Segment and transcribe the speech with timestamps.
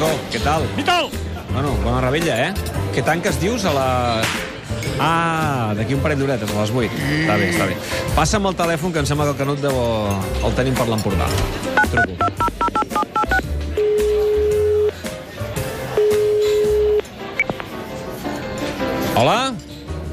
[0.00, 0.62] Paco, què tal?
[0.78, 1.10] Vital!
[1.52, 2.76] Bueno, bona rebella, eh?
[2.94, 3.88] Què tanques, dius, a la...
[4.96, 7.00] Ah, d'aquí un parell d'horetes, a les 8.
[7.18, 7.76] Està bé, està bé.
[8.16, 9.76] Passa'm el telèfon, que em sembla que el Canut deu...
[10.40, 11.28] el tenim per l'Empordà.
[11.92, 12.16] Truco.
[19.20, 19.40] Hola?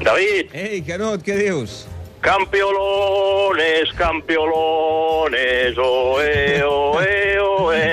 [0.04, 1.86] David, Ei, Canut, què dius?
[2.20, 7.37] campiolones, campiolones, oe, oe?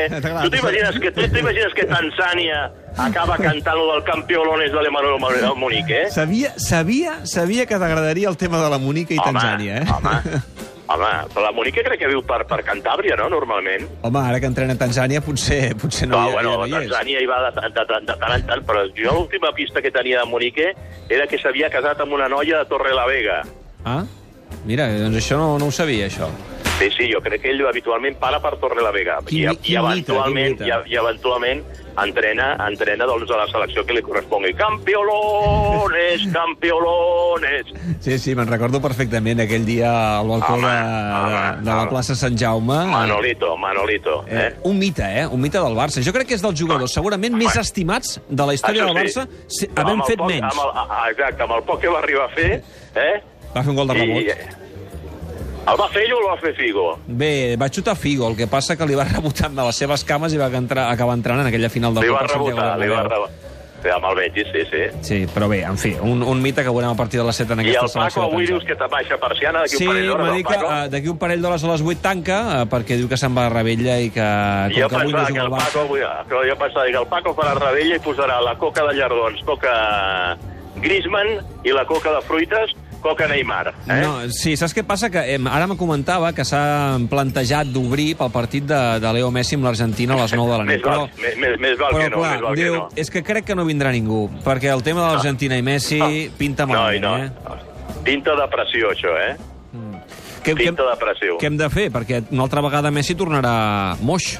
[0.09, 2.65] Tu t'imagines que, tu t'imagines que Tanzània
[2.97, 6.11] acaba cantant lo del campiolones de l'Emanuel Monique, eh?
[6.11, 9.85] Sabia, sabia, sabia que t'agradaria el tema de la Monica i Tanzània, eh?
[9.91, 10.41] Home,
[10.87, 13.87] home, però la Monique crec que viu per, per Cantàbria, no?, normalment.
[14.05, 16.73] Home, ara que entrena a Tanzània potser, potser no, No, hi, bueno, ja no hi
[16.85, 16.91] és.
[16.91, 19.91] Tanzània hi va de, de, de, de tant en tant, però jo l'última pista que
[19.91, 20.71] tenia de Monique
[21.09, 23.41] era que s'havia casat amb una noia de Torre la Vega.
[23.83, 24.03] Ah,
[24.65, 26.31] mira, doncs això no, no ho sabia, això.
[26.75, 29.21] Sí, sí, jo crec que ell habitualment para per Torre la Vega.
[29.25, 31.61] Quin I, quin i, eventualment, i, i eventualment
[32.03, 34.51] entrena, entrena doncs, a la selecció que li correspongui.
[34.59, 37.71] Campiolones, campiolones.
[38.03, 40.81] Sí, sí, me'n recordo perfectament aquell dia al balcó Home, de,
[41.21, 41.93] home, de, la home.
[41.93, 42.81] plaça Sant Jaume.
[42.91, 44.17] Manolito, Manolito.
[44.27, 44.49] Eh, Eh?
[44.67, 45.25] un mite, eh?
[45.27, 46.03] Un mite del Barça.
[46.03, 49.69] Jo crec que és dels jugadors segurament més estimats de la història del Barça, si,
[49.79, 50.51] havent fet poc, menys.
[50.51, 52.51] Amb el, ah, exacte, amb el poc que va arribar a fer,
[52.99, 53.15] eh?
[53.55, 54.21] Va fer un gol de rebot.
[54.27, 54.74] I,
[55.65, 56.87] el va fer ell o el va fer Figo?
[57.07, 60.33] Bé, va xutar Figo, el que passa que li va rebotar amb les seves cames
[60.33, 63.41] i va entrar, acabar entrant en aquella final del Li va rebotar, li va rebotar.
[63.85, 64.83] Sí, amb el Betis, sí, sí.
[65.05, 67.53] Sí, però bé, en fi, un, un mite que veurem a partir de les 7
[67.53, 68.55] en I aquesta el selecció Paco de avui Tanzània.
[68.55, 70.71] dius que te baixa persiana d'aquí Sí, un parell m'ha d'hores, dit el que Paco?
[70.73, 73.45] uh, d'aquí un parell d'hores a les 8 tanca, uh, perquè diu que se'n va
[73.45, 74.25] a Rebella i que,
[74.73, 75.51] com Jo que avui no que el el.
[75.59, 78.93] Paco, avui, que jo pensava que el Paco farà rebella i posarà la coca de
[78.97, 79.75] llardons, coca
[80.81, 82.73] Griezmann i la coca de fruites,
[83.05, 83.69] coca Neymar.
[83.85, 83.99] Eh?
[84.01, 85.11] No, sí, saps què passa?
[85.13, 89.55] Que eh, ara me comentava que s'ha plantejat d'obrir pel partit de, de Leo Messi
[89.59, 90.85] amb l'Argentina a les 9 de la més, nit.
[90.89, 92.89] val, més, més, més val però que no, clar, més val diu, que no.
[93.05, 96.01] és que crec que no vindrà ningú, perquè el tema de l'Argentina i Messi
[96.39, 97.55] pinta No, i malament, no.
[97.55, 98.01] eh?
[98.05, 99.35] Pinta de pressió, això, eh?
[100.45, 101.37] Què, què, Pinta de pressió.
[101.41, 101.87] què hem de fer?
[101.89, 104.35] Perquè una altra vegada Messi tornarà moix.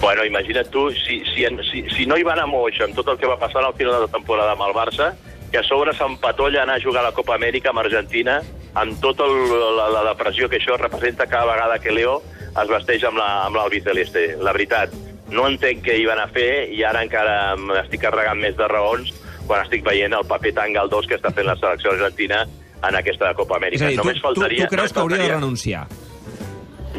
[0.00, 3.18] Bueno, imagina't tu, si, si, si, si no hi va anar moix amb tot el
[3.20, 5.10] que va passar al final de la temporada amb el Barça,
[5.54, 8.40] que a sobre s'empatolla anar a jugar a la Copa Amèrica amb Argentina,
[8.74, 12.16] amb tota la, la depressió que això representa cada vegada que Leo
[12.50, 14.24] es vesteix amb la- amb l'albiceleste.
[14.42, 14.90] La veritat,
[15.30, 19.12] no entenc què hi van a fer i ara encara m'estic carregant més de raons
[19.46, 22.42] quan estic veient el paper tan galdós que està fent la selecció argentina
[22.88, 23.84] en aquesta Copa És Amèrica.
[23.86, 25.86] a dir, tu, Només tu, faltaria, tu creus només que hauria de renunciar?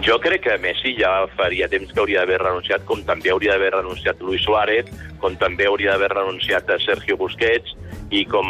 [0.03, 3.72] jo crec que Messi ja faria temps que hauria d'haver renunciat, com també hauria d'haver
[3.77, 4.85] renunciat Luis Suárez,
[5.22, 7.72] com també hauria d'haver renunciat a Sergio Busquets,
[8.15, 8.47] i com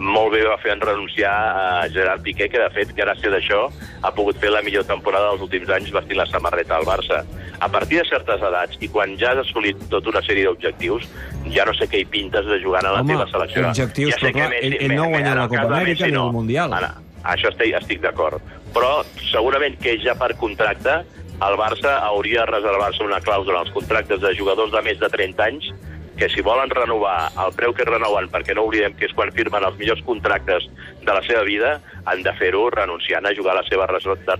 [0.00, 3.60] molt bé va fer en renunciar a Gerard Piqué, que de fet, gràcies a això,
[4.02, 7.22] ha pogut fer la millor temporada dels últims anys vestint la samarreta al Barça.
[7.60, 11.06] A partir de certes edats, i quan ja has assolit tota una sèrie d'objectius,
[11.54, 13.66] ja no sé què hi pintes de jugar a la Home, teva selecció.
[13.68, 16.32] objectius, ja sé però clar, ell- ell no en la Copa Amèrica ni el.
[16.32, 16.72] Mundial.
[16.72, 16.94] Ara,
[17.34, 18.40] això estic, estic d'acord.
[18.74, 21.02] Però segurament que ja per contracte
[21.44, 25.44] el Barça hauria de reservar-se una clàusula als contractes de jugadors de més de 30
[25.44, 25.72] anys
[26.18, 29.66] que si volen renovar el preu que renoven, perquè no oblidem que és quan firmen
[29.66, 30.68] els millors contractes
[31.02, 33.90] de la seva vida, han de fer-ho renunciant a jugar a les seves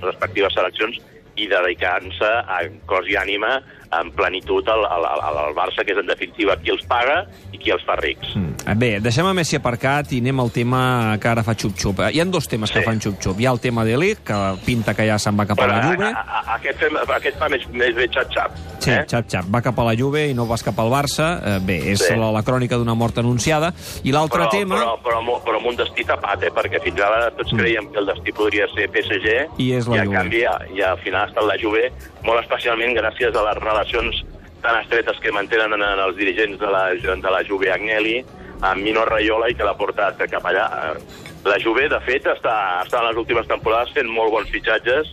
[0.05, 1.01] respectives seleccions
[1.35, 2.31] i dedicant-se
[2.61, 3.57] en cos i ànima
[3.95, 7.75] en plenitud al, al, al Barça, que és en definitiva qui els paga i qui
[7.75, 8.37] els fa rics.
[8.39, 8.54] Mm.
[8.65, 10.79] Bé, deixem a Messi aparcat i anem al tema
[11.21, 11.99] que ara fa xup-xup.
[12.09, 12.85] Hi han dos temes que Sí.
[12.87, 13.39] fan xup-xup.
[13.39, 15.83] Hi ha el tema de Lig, que pinta que ja se'n va cap a la
[15.83, 16.07] Juve.
[16.07, 18.57] a, a, a, aquest, aquest fa més, més bé xap-xap.
[18.81, 19.05] Sí, eh?
[19.07, 19.45] xap-xap.
[19.55, 21.41] Va cap a la Juve i no vas cap al Barça.
[21.45, 22.17] Eh, bé, és Sí.
[22.17, 23.75] la, la crònica d'una mort anunciada.
[24.03, 24.77] I l'altre tema...
[24.81, 26.51] Però, però, però, però amb un destí tapat, eh?
[26.51, 27.59] perquè fins ara tots Mm.
[27.59, 30.17] creiem que el destí podria ser PSG I és la i Juve.
[30.17, 30.41] canvi
[30.75, 31.93] i al final ha estat la Juve,
[32.25, 34.25] molt especialment gràcies a les relacions
[34.63, 38.25] tan estretes que mantenen en, en els dirigents de la, de la Juve Agnelli,
[38.61, 40.67] amb Mino Raiola i que l'ha portat cap allà.
[41.45, 45.11] La Juve, de fet, està, està en les últimes temporades fent molt bons fitxatges.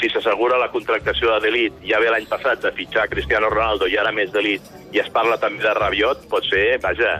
[0.00, 3.98] Si s'assegura la contractació de Delit, ja ve l'any passat de fitxar Cristiano Ronaldo i
[4.00, 7.18] ara més Delit, i es parla també de Rabiot, pot ser, vaja,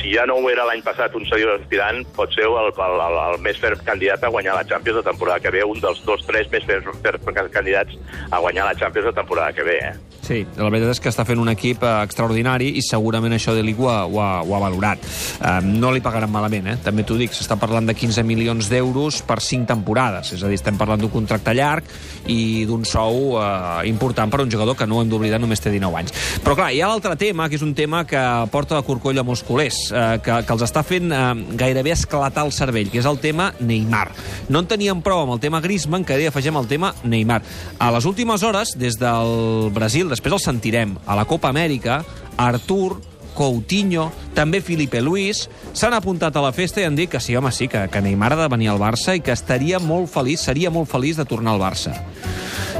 [0.00, 3.20] si ja no ho era l'any passat un seriós aspirant, pot ser el, el, el,
[3.26, 6.24] el més ferm candidat a guanyar la Champions de temporada que ve, un dels dos,
[6.28, 7.96] tres més ferms ferms candidats
[8.30, 10.16] a guanyar la Champions de temporada que ve, eh?
[10.26, 13.62] Sí, la veritat és que està fent un equip eh, extraordinari i segurament això de
[13.62, 15.02] Ligue ho, ho, ha, valorat.
[15.38, 16.76] Eh, no li pagaran malament, eh?
[16.82, 20.58] també t'ho dic, s'està parlant de 15 milions d'euros per 5 temporades, és a dir,
[20.58, 21.86] estem parlant d'un contracte llarg
[22.32, 25.70] i d'un sou eh, important per a un jugador que no hem d'oblidar, només té
[25.70, 26.16] 19 anys.
[26.42, 29.26] Però clar, hi ha l'altre tema, que és un tema que porta de corcoll a
[29.26, 31.22] molts culers, eh, que, que els està fent eh,
[31.58, 34.08] gairebé esclatar el cervell, que és el tema Neymar.
[34.48, 37.42] No en teníem prou amb el tema Griezmann, que ara afegem el tema Neymar.
[37.78, 42.02] A les últimes hores, des del Brasil, després el sentirem, a la Copa Amèrica,
[42.36, 43.00] Artur,
[43.36, 45.44] Coutinho, també Felipe Luis,
[45.76, 48.32] s'han apuntat a la festa i han dit que sí, home, sí, que, que Neymar
[48.32, 51.54] ha de venir al Barça i que estaria molt feliç, seria molt feliç de tornar
[51.54, 51.92] al Barça.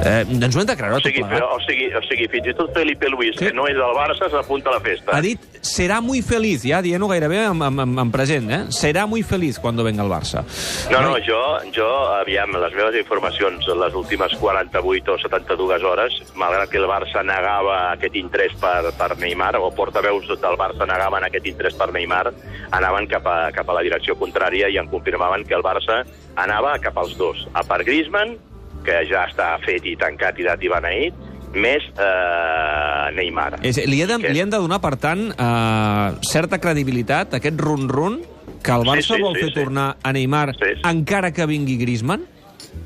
[0.05, 1.49] Eh, ens ho hem creure O sigui, tot plegat.
[1.51, 3.45] o, sigui, o sigui, fins i tot Felipe Luis, Sí.
[3.47, 5.11] que no és del Barça, s'apunta a la festa.
[5.15, 8.59] Ha dit, serà muy feliz, ja dient-ho gairebé en, en, en, en present, eh?
[8.69, 10.43] Serà muy feliz cuando venga al Barça.
[10.91, 11.39] No, no, jo,
[11.75, 17.23] jo, aviam, les meves informacions les últimes 48 o 72 hores, malgrat que el Barça
[17.23, 22.31] negava aquest interès per, per Neymar, o portaveus del Barça negaven aquest interès per Neymar,
[22.71, 26.03] anaven cap a, cap a la direcció contrària i em confirmaven que el Barça
[26.35, 28.37] anava cap als dos, a per Griezmann,
[28.87, 31.17] que ja està fet i tancat i dat i beneït,
[31.57, 33.57] més eh, Neymar.
[33.67, 37.59] És, li, he de, Que- li hem de donar, per tant, eh, certa credibilitat, aquest
[37.59, 38.21] run-run,
[38.63, 39.55] que el Sí, Barça sí, vol sí, fer sí.
[39.59, 40.81] tornar a Neymar Sí, sí.
[40.89, 42.25] encara que vingui Griezmann?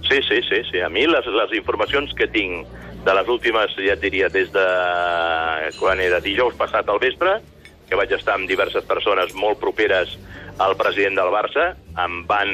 [0.09, 0.81] Sí, sí, sí, sí.
[0.81, 2.65] A mi les, les informacions que tinc
[3.05, 4.65] de les últimes, ja et diria, des de
[5.79, 7.37] quan era dijous passat al vespre,
[7.89, 10.17] que vaig estar amb diverses persones molt properes
[10.61, 12.51] al president del Barça, em van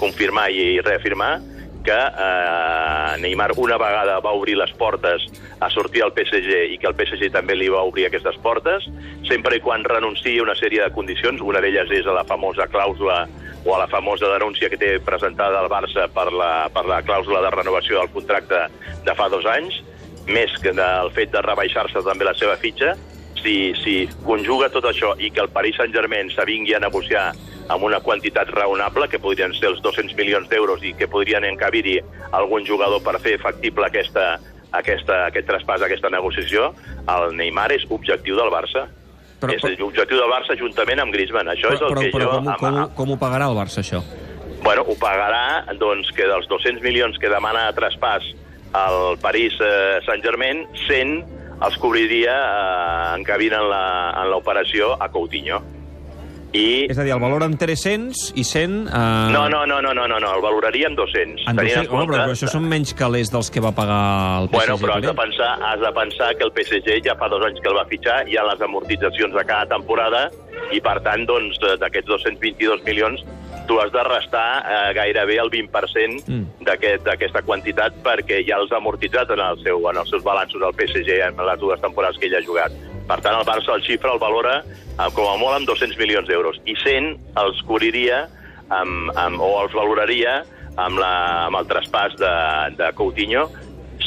[0.00, 1.38] confirmar i reafirmar
[1.84, 5.26] que eh, Neymar una vegada va obrir les portes
[5.60, 8.86] a sortir al PSG i que el PSG també li va obrir aquestes portes,
[9.28, 12.68] sempre i quan renunciï a una sèrie de condicions, una d'elles és a la famosa
[12.70, 13.26] clàusula
[13.64, 17.42] o a la famosa denúncia que té presentada el Barça per la, per la clàusula
[17.44, 18.66] de renovació del contracte
[19.04, 19.82] de fa dos anys,
[20.28, 22.94] més que del fet de rebaixar-se també la seva fitxa,
[23.40, 23.94] si, si
[24.24, 27.30] conjuga tot això i que el Paris Saint-Germain s'avingui a negociar
[27.70, 32.00] amb una quantitat raonable, que podrien ser els 200 milions d'euros i que podrien encabir-hi
[32.36, 34.40] algun jugador per fer factible aquesta,
[34.72, 36.72] aquesta, aquest traspàs, aquesta negociació,
[37.06, 38.88] el Neymar és objectiu del Barça.
[39.40, 41.48] Però- Però, és l'objectiu del Barça juntament amb Griezmann.
[41.48, 42.30] Això és el però, que però jo...
[42.36, 44.02] com, ho- com, com ho pagarà el Barça, això?
[44.62, 48.26] Bueno, ho pagarà, doncs, que dels 200 milions que demana a traspàs
[48.76, 51.14] al París eh, Saint-Germain, 100
[51.64, 55.62] els cobriria eh, encabint en l'operació a Coutinho.
[56.52, 56.86] I...
[56.90, 58.88] És a dir, el valor en 300 i 100...
[58.88, 61.44] Eh, No, no, no, no, no, no, no, el valoraria en 200.
[61.46, 64.00] En tenint 200, home, però, però això són menys calés dels que va pagar
[64.42, 64.56] el PSG.
[64.58, 67.60] Bueno, però has de, pensar, has de pensar que el PSG ja fa dos anys
[67.62, 70.26] que el va fitxar, hi ha les amortitzacions de cada temporada,
[70.74, 73.22] i per tant, doncs, d'aquests 222 milions,
[73.70, 76.64] tu has de restar eh, gairebé el 20% Mm.
[76.66, 80.60] d'aquest- d'aquesta quantitat perquè ja els ha amortitzat en, el seu, en els seus balanços
[80.62, 82.72] al PSG en les dues temporades que ell ha jugat.
[83.10, 86.28] Per tant, el Barça el xifra el valora eh, com a molt amb 200 milions
[86.30, 86.60] d'euros.
[86.70, 88.22] I 100 els cobriria
[88.70, 90.40] amb, amb, o els valoraria
[90.78, 91.10] amb, la,
[91.48, 92.34] amb el traspàs de,
[92.78, 93.48] de Coutinho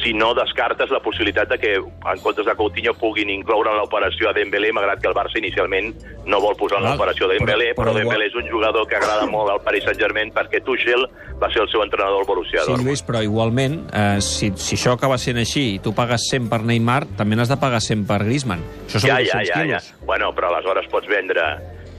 [0.04, 4.30] si no descartes la possibilitat de que en comptes de Coutinho puguin incloure en l'operació
[4.30, 5.94] a Dembélé, malgrat que el Barça inicialment
[6.26, 8.86] no vol posar en Val, l'operació de Dembélé, però- però, però Dembélé és un jugador
[8.88, 11.08] que agrada molt al Paris Saint-Germain perquè Tuchel
[11.42, 12.88] va ser el seu entrenador al Borussia Sí, Dortmund.
[12.88, 16.62] Lluís, però igualment, eh, si, si això acaba sent així i tu pagues 100 per
[16.64, 18.62] Neymar, també n'has de pagar 100 per Griezmann.
[18.88, 20.06] Això són Ja, 200 ja, ja, ja.
[20.06, 21.42] Bueno, però aleshores pots vendre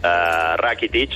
[0.05, 1.11] uh, Rakitic,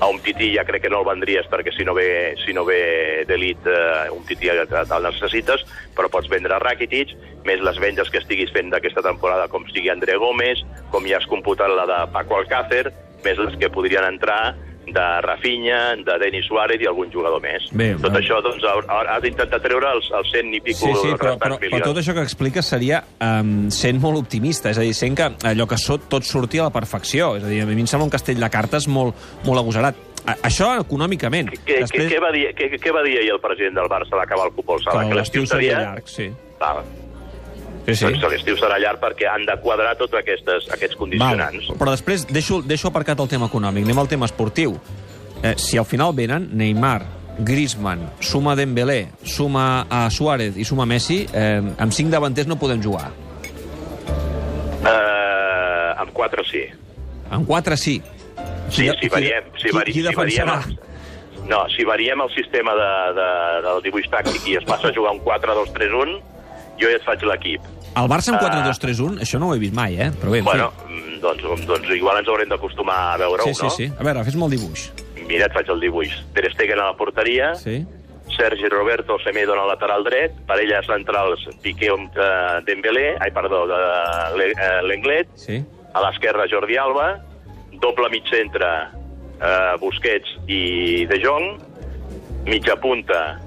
[0.00, 2.64] a un tití ja crec que no el vendries perquè si no ve, si no
[2.66, 5.64] ve d'elit uh, un tití el necessites,
[5.96, 7.14] però pots vendre Rakitic,
[7.46, 11.28] més les vendes que estiguis fent d'aquesta temporada, com sigui André Gómez, com ja has
[11.30, 12.88] computat la de Paco Alcácer,
[13.24, 14.54] més les que podrien entrar
[14.86, 17.66] de Rafinha, de Denis Suárez i algun jugador més.
[17.72, 18.20] Bé, tot bé.
[18.20, 21.58] això, doncs, ha- has d'intentar treure els, els 100 i pico Sí, sí, però, però,
[21.58, 25.30] però tot això que expliques seria um, sent molt optimista, és a dir, sent que
[25.50, 27.34] allò que sot tot surti a la perfecció.
[27.38, 30.02] És a dir, a mi em sembla un castell de cartes molt, molt agosarat.
[30.24, 31.50] A, això econòmicament.
[31.66, 34.22] Què, què, què, va dir, què, què va dir ahir el president del Barça a
[34.22, 35.08] l'acabar el Sala?
[35.08, 36.30] que l'estiu seria llarg, sí.
[36.60, 36.84] Val.
[37.86, 38.04] Sí, sí.
[38.06, 41.02] Doncs l'estiu serà llarg perquè han de quadrar tots aquestes, aquests Val.
[41.02, 41.66] condicionants.
[41.78, 44.78] Però després deixo, deixo aparcat el tema econòmic, anem al tema esportiu.
[45.42, 47.02] Eh, si al final venen Neymar,
[47.44, 52.80] Griezmann, suma Dembélé, suma a Suárez i suma Messi, eh, amb cinc davanters no podem
[52.82, 53.10] jugar.
[54.84, 56.64] Eh, amb quatre sí.
[57.30, 58.00] Amb quatre sí.
[58.70, 59.44] Sí, Qui- si variem...
[59.60, 60.56] Si qui, vari, qui si defensarà?
[60.62, 63.28] variem el, no, si variem el sistema de, de,
[63.66, 66.14] del dibuix tàctic i es passa a jugar un 4-2-3-1,
[66.80, 67.60] jo ja et faig l'equip.
[67.96, 68.40] El Barça Ah.
[68.40, 70.10] 4-2-3-1, això no ho he vist mai, eh?
[70.20, 70.92] Però bé, en Bueno, fi.
[70.92, 73.70] mm, doncs, doncs igual ens haurem d'acostumar a veure-ho, Sí, sí, no?
[73.70, 73.92] sí.
[73.98, 74.92] A veure, fes-me el dibuix.
[75.28, 76.10] Mira, et faig el dibuix.
[76.34, 77.86] Ter Stegen a la porteria, Sí?
[78.36, 84.50] Sergi Roberto Semedo en el lateral dret, parelles centrals Piqué eh, Dembélé, ai, perdó, de,
[84.50, 85.62] eh, Lenglet, Sí?
[85.92, 87.20] a l'esquerra Jordi Alba,
[87.74, 88.66] doble mig centre
[89.40, 91.60] eh, Busquets i De Jong,
[92.46, 93.38] mitja punta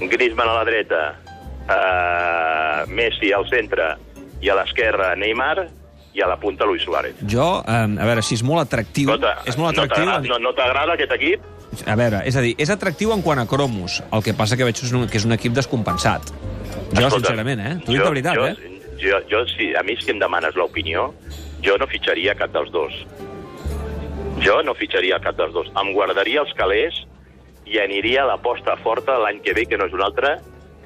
[0.00, 1.16] Griezmann a la dreta,
[1.68, 3.96] eh, Messi al centre
[4.40, 5.66] i a l'esquerra Neymar
[6.14, 7.16] i a la punta Luis Suárez.
[7.28, 9.10] Jo, eh, a veure, si és molt atractiu...
[9.12, 10.04] No t'a- és molt no atractiu...
[10.06, 11.40] t'agrada- no, no aquest equip?
[11.86, 14.00] A veure, és a dir, és atractiu en quant a cromos.
[14.12, 16.32] El que passa que veig que és un, que és un equip descompensat.
[16.32, 17.74] Jo, Escolta, sincerament, eh?
[17.84, 18.74] T'ho dic de veritat, jo, eh?
[18.98, 21.12] Jo, jo, si, a mi si em demanes l'opinió,
[21.62, 22.96] jo no fitxaria cap dels dos.
[24.42, 25.68] Jo no fitxaria cap dels dos.
[25.78, 27.02] Em guardaria els calés
[27.68, 30.38] i aniria a l'aposta forta l'any que ve, que no és un altre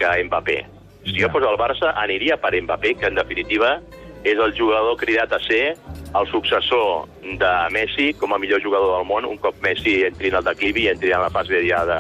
[0.02, 0.58] que Mbappé.
[1.04, 1.26] Si Ja.
[1.26, 3.80] jo fos al Barça, aniria per Mbappé, que en definitiva
[4.24, 5.76] és el jugador cridat a ser
[6.14, 10.36] el successor de Messi com a millor jugador del món, un cop Messi entri en
[10.38, 11.98] el declivi i entri en la fase ja de,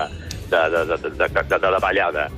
[0.52, 2.28] de, de, de, de, de, de, de davallada.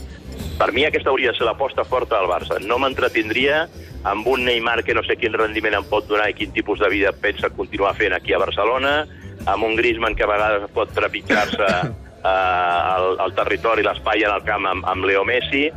[0.58, 2.60] Per mi aquesta hauria de ser l'aposta forta del Barça.
[2.62, 3.66] No m'entretindria
[4.04, 6.88] amb un Neymar que no sé quin rendiment em pot donar i quin tipus de
[6.88, 9.06] vida pensa continuar fent aquí a Barcelona,
[9.46, 11.68] amb un Griezmann que a vegades pot trepitjar-se
[12.24, 15.68] eh, el, el territori, l'espai en el camp amb, amb Leo Messi.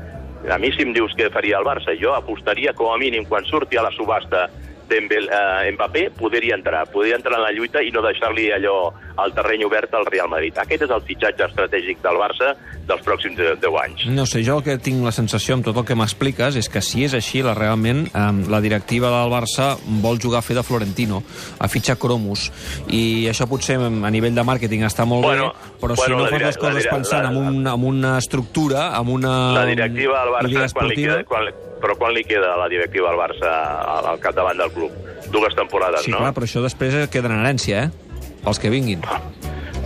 [0.47, 3.45] A mi si em dius què faria el Barça, jo apostaria com a mínim quan
[3.49, 4.47] surti a la subhasta
[4.87, 9.33] Dembel, eh, Mbappé, podria entrar, podria entrar en la lluita i no deixar-li allò al
[9.33, 10.57] terreny obert al Real Madrid.
[10.61, 12.53] Aquest és el fitxatge estratègic del Barça
[12.87, 14.05] dels pròxims 10 anys.
[14.15, 16.79] No sé, jo el que tinc la sensació amb tot el que m'expliques és que
[16.85, 20.63] si és així, la, realment eh, la directiva del Barça vol jugar a fer de
[20.63, 21.23] Florentino,
[21.59, 22.47] a fitxar cromos,
[22.87, 26.23] i això potser a nivell de màrqueting està molt Bueno, bé, però bueno, si no
[26.23, 29.65] la fas les coses la pensant la- en, un, en una estructura, en una La
[29.65, 31.49] directiva del Barça, quan li queda, quan,
[31.81, 33.51] però quan li queda a la directiva del Barça
[33.97, 34.93] al, al capdavant del club?
[35.33, 36.21] Dues temporades, Sí, no?
[36.23, 38.31] clar, però això després queda en herència, eh?
[38.45, 39.01] Pels que vinguin.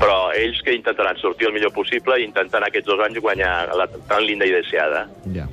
[0.01, 3.87] Però ells que intentaran sortir el millor possible i intentant aquests dos anys guanyar la
[4.09, 5.07] tan linda i deseada.
[5.33, 5.47] Ja.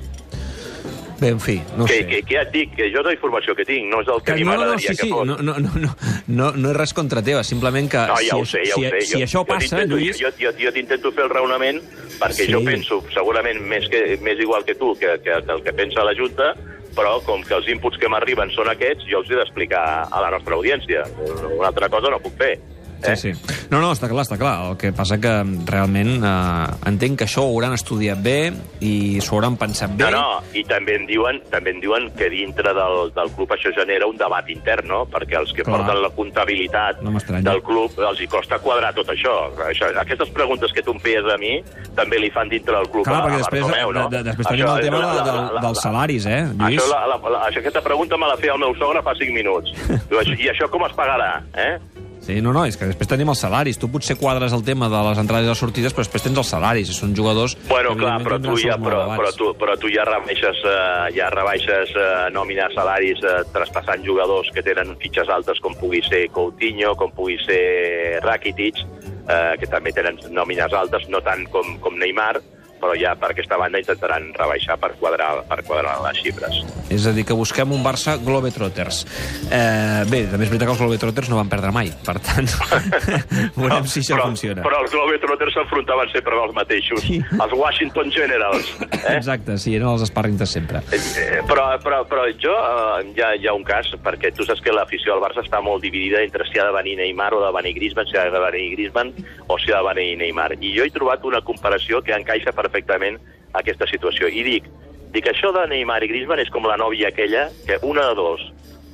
[1.19, 2.05] Bé, en fi, no que, sé.
[2.07, 4.21] que, que ja et dic, que jo és la informació que tinc, no és el
[4.23, 5.25] que, Que a mi no, no, no, m'agradaria sí, sí, que fos.
[5.27, 5.89] no, no, no, no,
[6.31, 8.85] no, no és res contra teva, simplement que No, ja si, ho sé, ja si,
[8.85, 9.01] ho sé.
[9.01, 10.21] si jo, això jo passa, Lluís...
[10.21, 11.81] Jo, jo, jo t'intento fer el raonament
[12.21, 12.53] perquè Sí.
[12.53, 16.15] jo penso, segurament més, que, més igual que tu, que, que el que pensa la
[16.15, 16.53] Junta,
[16.97, 20.31] però com que els inputs que m'arriben són aquests, jo els he d'explicar a la
[20.35, 21.05] nostra audiència.
[21.51, 22.55] Una altra cosa no puc fer.
[23.03, 23.15] Eh?
[23.15, 23.65] Sí, sí.
[23.71, 24.71] No, no, està clar, està clar.
[24.71, 25.31] El que passa que
[25.69, 28.51] realment eh, entenc que això ho hauran estudiat bé
[28.83, 30.09] i s'ho hauran pensat bé.
[30.11, 33.71] No, no, i també em diuen, també em diuen que dintre del, del club això
[33.75, 35.05] genera un debat intern, no?
[35.09, 35.77] Perquè els que Clar.
[35.79, 39.35] porten la comptabilitat No del club els hi costa quadrar tot això.
[39.69, 39.89] això.
[40.01, 41.59] Aquestes preguntes que tu em feies a mi
[41.95, 44.07] també li fan dintre del club Clar, a, perquè a després, Bartomeu, no?
[44.09, 46.79] de, de, després tenim el és tema la- la- la- dels la- salaris, eh, Lluís?
[46.81, 49.33] Això, la, la, la, això, aquesta pregunta me la feia el meu sogre fa 5
[49.33, 49.71] minuts.
[50.09, 51.43] "Això- I això com es pagarà?
[51.55, 51.77] Eh?
[52.19, 53.79] Sí, no, no, és que després tenim els salaris.
[53.79, 56.51] Tu potser quadres el tema de les entrades i les sortides, però després tens els
[56.51, 57.55] salaris, i són jugadors...
[57.69, 61.95] Bueno, clar, però tu ja, però, però, tu, però tu ja rebaixes, eh, ja rebaixes
[61.95, 67.15] eh, nòmines salaris eh, traspassant jugadors que tenen fitxes altes com pugui ser Coutinho, com
[67.15, 72.35] pugui ser Rakitic, eh, que també tenen nòmines altes, no tant com, com Neymar,
[72.79, 76.61] però ja per aquesta banda intentaran rebaixar per quadrar, per quadrar les xifres.
[76.89, 79.03] És a dir, que busquem un Barça Globetrotters.
[79.51, 82.47] Eh, bé, també és veritat que els Globetrotters no van perdre mai, per tant,
[83.59, 84.63] veurem si això però, funciona.
[84.65, 87.19] Però els Globetrotters s'enfrontaven sempre amb els mateixos, Sí.
[87.31, 88.71] els Washington Generals.
[88.89, 89.15] Eh?
[89.15, 90.81] Exacte, sí, eren els sparrings de sempre.
[90.91, 94.61] Eh, Però, però, però jo, eh, hi, ha, hi ha un cas, perquè tu saps
[94.61, 97.51] que l'afició al Barça està molt dividida entre si ha de venir Neymar o de
[97.55, 99.13] venir Griezmann, si ha de venir Griezmann
[99.47, 100.53] o si ha de venir Neymar.
[100.61, 103.19] I jo he trobat una comparació que encaixa perfectament
[103.57, 104.29] aquesta situació.
[104.29, 104.69] I dic,
[105.13, 108.45] dic això de Neymar i Griezmann és com la nòvia aquella, que una de dos,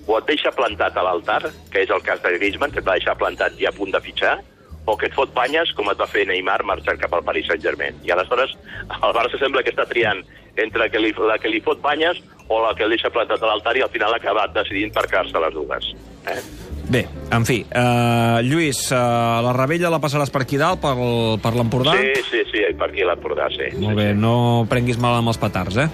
[0.08, 1.42] o et deixa plantat a l'altar,
[1.72, 4.02] que és el cas de Griezmann, que et va deixar plantat i a punt de
[4.02, 4.38] fitxar,
[4.86, 7.98] o que et fot banyes, com et va fer Neymar marxant cap al Paris Saint-Germain.
[8.06, 8.54] I aleshores
[9.02, 10.22] el Barça sembla que està triant
[10.62, 13.50] entre que li, la que li fot banyes o la que el deixa plantat a
[13.50, 15.92] l'altar i al final ha acabat decidint per quedar-se les dues.
[16.30, 16.40] Eh?
[16.86, 17.02] Bé,
[17.34, 20.94] en fi, uh, Lluís, uh, la rebella la passaràs per aquí dalt, per,
[21.42, 21.96] per l'Empordà?
[21.98, 23.72] Sí, sí, sí, per aquí a l'Empordà, sí.
[23.82, 24.36] Molt bé, no
[24.70, 25.90] prenguis mal amb els petards, eh?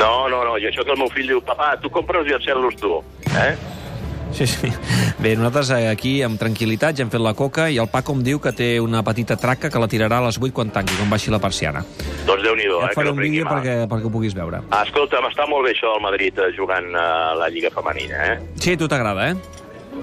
[0.00, 2.80] No, no, no, i això que el meu fill diu, papà, tu compres i encén-los
[2.80, 2.96] tu.
[3.36, 3.52] Eh?
[4.36, 4.68] Sí, sí.
[5.18, 8.20] Bé, nosaltres eh, aquí, amb tranquil·litat, ja hem fet la coca i el Paco em
[8.26, 11.08] diu que té una petita traca que la tirarà a les 8 quan tanqui, quan
[11.08, 11.80] baixi la persiana.
[12.28, 13.54] Doncs Déu-n'hi-do, Ja eh, que faré no un vídeo mal.
[13.56, 14.60] perquè, perquè ho puguis veure.
[14.68, 17.06] Ah, escolta'm, està molt bé això del Madrid eh, jugant a
[17.40, 18.36] la Lliga Femenina, eh?
[18.60, 19.36] Sí, a tu t'agrada, eh?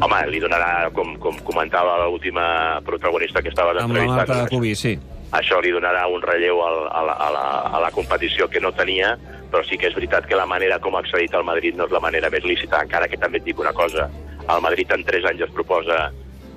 [0.01, 4.73] Home, li donarà, com, com comentava l'última protagonista que estava Amb la entrevistant, Marta Cubí,
[4.73, 4.95] sí.
[5.29, 7.45] això li donarà un relleu al, a, la, a, la,
[7.77, 9.13] a la competició que no tenia,
[9.53, 11.93] però sí que és veritat que la manera com ha accedit al Madrid no és
[11.93, 14.09] la manera més lícita, encara que també et dic una cosa,
[14.49, 16.07] el Madrid en 3 anys es proposa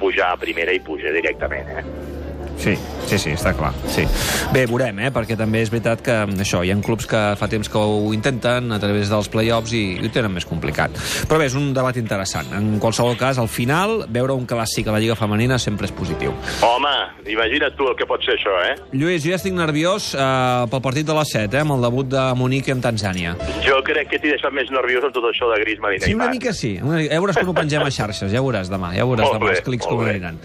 [0.01, 2.16] pujar a primera i puja directament, eh?
[2.57, 2.73] Sí,
[3.07, 3.73] sí, sí, està clar.
[3.93, 4.07] Sí.
[4.55, 5.11] Bé, veurem, eh?
[5.15, 8.73] perquè també és veritat que això, hi ha clubs que fa temps que ho intenten
[8.73, 10.97] a través dels play-offs i, i ho tenen més complicat.
[11.29, 12.49] Però bé, és un debat interessant.
[12.57, 16.35] En qualsevol cas, al final, veure un clàssic a la Lliga Femenina sempre és positiu.
[16.67, 16.93] Home,
[17.31, 18.75] imagina't tu el que pot ser això, eh?
[18.97, 22.09] Lluís, jo ja estic nerviós eh, pel partit de les 7, eh, amb el debut
[22.13, 23.37] de Monique amb Tanzània.
[23.67, 26.27] Jo crec que t'he deixat més nerviós amb tot això de Griezmann i Sí, una
[26.27, 26.35] Neymar.
[26.35, 26.77] mica sí.
[26.83, 27.13] Una mica.
[27.15, 29.59] Ja veuràs quan ho pengem a xarxes, ja veuràs demà, ja veuràs Molt demà bé,
[29.59, 30.41] els clics com aniran.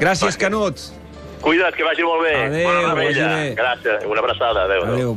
[0.00, 0.80] Gràcies, Canut.
[1.44, 2.34] Cuida't, que vagi molt bé.
[2.46, 3.54] Adéu, Bona vagi bé.
[3.58, 4.64] Gràcies, una abraçada.
[4.64, 4.82] Adéu.
[4.82, 4.94] adéu.
[4.94, 5.12] Adéu.